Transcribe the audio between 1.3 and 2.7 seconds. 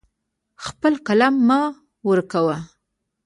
مه ورکوه.